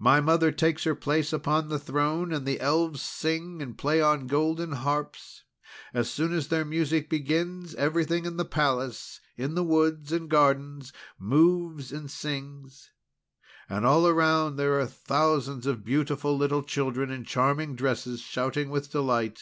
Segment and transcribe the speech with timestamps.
[0.00, 4.26] "My mother takes her place upon the throne, and the Elves sing, and play on
[4.26, 5.44] golden harps.
[5.94, 10.28] As soon as their music begins, everything in the palace and in the woods and
[10.28, 12.90] gardens, moves and sings.
[13.68, 18.90] And all around there are thousands of beautiful little children in charming dresses, shouting with
[18.90, 19.38] delight.